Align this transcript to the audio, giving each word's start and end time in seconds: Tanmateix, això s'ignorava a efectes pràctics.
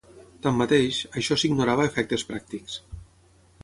Tanmateix, 0.45 1.01
això 1.23 1.39
s'ignorava 1.43 1.87
a 1.87 1.93
efectes 1.95 2.29
pràctics. 2.33 2.85